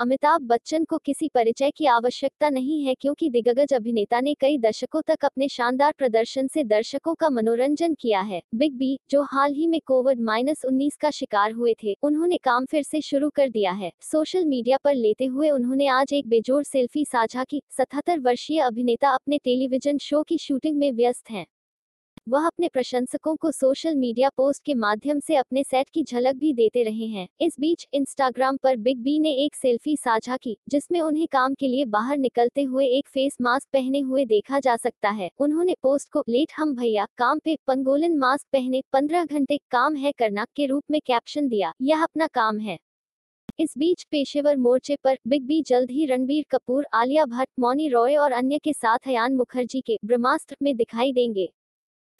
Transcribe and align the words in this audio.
अमिताभ 0.00 0.40
बच्चन 0.40 0.84
को 0.84 0.96
किसी 0.98 1.28
परिचय 1.28 1.70
की 1.70 1.86
आवश्यकता 1.86 2.48
नहीं 2.48 2.82
है 2.84 2.94
क्योंकि 2.94 3.30
दिग्गज 3.30 3.72
अभिनेता 3.74 4.20
ने 4.20 4.34
कई 4.34 4.58
दशकों 4.58 5.00
तक 5.06 5.24
अपने 5.24 5.48
शानदार 5.48 5.92
प्रदर्शन 5.98 6.46
से 6.46 6.64
दर्शकों 6.64 7.14
का 7.14 7.28
मनोरंजन 7.28 7.94
किया 7.94 8.20
है। 8.20 8.42
बिग 8.54 8.74
बी, 8.74 8.98
जो 9.10 9.22
हाल 9.22 9.52
ही 9.52 9.66
में 9.66 9.80
कोविड 9.86 10.20
माइनस 10.20 10.64
उन्नीस 10.64 10.96
का 10.96 11.10
शिकार 11.10 11.52
हुए 11.52 11.74
थे, 11.82 11.96
उन्होंने 12.02 12.36
काम 12.36 12.66
फिर 12.66 12.82
से 12.82 13.00
शुरू 13.00 13.30
कर 13.30 13.50
दिया 13.50 13.72
है। 13.72 13.92
सोशल 14.02 14.44
मीडिया 14.44 14.78
पर 14.84 14.94
लेते 14.94 15.24
हुए 15.24 15.50
उन्होंने 15.50 15.86
आज 15.86 16.12
एक 16.12 16.28
बेजोड़ 16.28 16.62
सेल्फी 16.62 17.04
साझा 17.04 17.44
की। 17.44 17.62
सतहत्तर 17.70 18.20
वर्षीय 18.20 18.60
अभिनेता 18.60 19.10
अपने 19.10 19.38
टेलीविज़न 19.38 19.98
शो 19.98 20.22
की 20.22 20.38
शूटिंग 20.38 20.76
में 20.76 20.92
व्यस्त 20.92 21.30
हैं। 21.30 21.46
वह 22.28 22.46
अपने 22.46 22.68
प्रशंसकों 22.68 23.36
को 23.36 23.50
सोशल 23.50 23.94
मीडिया 23.94 24.28
पोस्ट 24.28 24.64
के 24.64 24.74
माध्यम 24.74 25.20
से 25.20 25.36
अपने 25.36 25.64
सेट 25.64 25.90
की 25.90 26.02
झलक 26.02 26.34
भी 26.34 26.52
देते 26.52 26.82
रहे 26.82 27.06
हैं। 27.06 27.28
इस 27.40 27.60
बीच 27.60 27.86
इंस्टाग्राम 27.92 28.56
पर 28.56 28.76
बिग 28.76 28.98
बी 28.98 29.18
ने 29.18 29.32
एक 29.32 29.54
सेल्फी 29.54 29.96
साझा 29.96 30.36
की, 30.36 30.56
जिसमें 30.68 31.00
उन्हें 31.00 31.26
काम 31.32 31.54
के 31.54 31.68
लिए 31.68 31.84
बाहर 31.84 32.18
निकलते 32.18 32.62
हुए 32.62 32.86
एक 32.86 33.08
फेस 33.08 33.36
मास्क 33.40 33.68
पहने 33.72 34.00
हुए 34.00 34.24
देखा 34.24 34.60
जा 34.60 34.76
सकता 34.76 35.10
है। 35.10 35.30
उन्होंने 35.38 35.74
पोस्ट 35.82 36.10
को, 36.10 36.24
लेट 36.28 36.52
हम 36.56 36.74
भैया, 36.76 37.06
काम 37.18 37.38
पे 37.38 37.58
पंगोलन 37.66 38.16
मास्क 38.16 38.46
पहने 38.52 38.82
पंद्रह 38.92 39.24
घंटे 39.24 39.58
काम 39.70 39.96
है 39.96 40.12
करना 40.12 40.46
के 40.56 40.66
रूप 40.66 40.84
में 40.90 41.00
कैप्शन 41.06 41.48
दिया। 41.48 41.72
यह 41.82 42.02
अपना 42.02 42.26
काम 42.26 42.58
है। 42.58 42.78
इस 43.60 43.74
बीच 43.78 44.04
पेशेवर 44.10 44.56
मोर्चे 44.56 44.96
पर 45.04 45.18
बिग 45.26 45.42
बी 45.42 45.62
जल्द 45.62 45.90
ही 45.90 46.06
रणबीर 46.06 46.44
कपूर, 46.50 46.86
आलिया 46.94 47.24
भट्ट, 47.24 47.50
मौनी 47.60 47.88
रॉय 47.88 48.16
और 48.16 48.32
अन्य 48.32 48.58
के 48.58 48.72
साथ 48.72 48.98
अयान 49.06 49.34
मुखर्जी 49.34 49.80
के 49.80 49.98
ब्रह्मास्त्र 50.04 50.56
में 50.62 50.76
दिखाई 50.76 51.12
देंगे। 51.12 51.48